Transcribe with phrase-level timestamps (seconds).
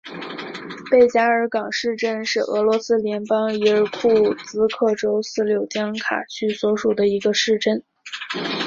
[0.89, 7.83] 贝加尔港市镇是俄罗斯联邦伊尔库茨克州斯柳江卡区所属的一个市镇。